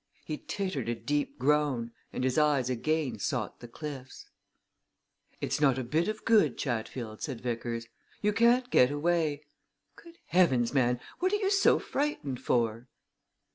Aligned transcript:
He 0.25 0.39
tittered 0.39 0.89
a 0.89 0.95
deep 0.95 1.37
groan 1.37 1.91
and 2.11 2.23
his 2.23 2.35
eyes 2.35 2.71
again 2.71 3.19
sought 3.19 3.59
the 3.59 3.67
cliffs. 3.67 4.25
"It's 5.41 5.61
not 5.61 5.77
a 5.77 5.83
bit 5.83 6.07
of 6.07 6.25
good, 6.25 6.57
Chatfield," 6.57 7.21
said 7.21 7.39
Vickers. 7.39 7.85
"You 8.19 8.33
can't 8.33 8.71
get 8.71 8.89
away. 8.89 9.43
Good 9.95 10.17
heavens, 10.25 10.73
man! 10.73 10.99
what 11.19 11.31
are 11.33 11.35
you 11.35 11.51
so 11.51 11.77
frightened 11.77 12.41
for!" 12.41 12.87